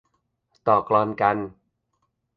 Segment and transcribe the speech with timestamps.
[0.67, 1.37] ต่อกลอนกัน